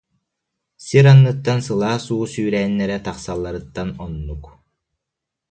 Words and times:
Сир 0.85 1.05
анныттан 1.11 1.59
сылаас 1.65 2.05
уу 2.15 2.23
сүүрээннэрэ 2.33 2.97
тахсалларыттан 3.05 3.89
оннук 4.03 4.43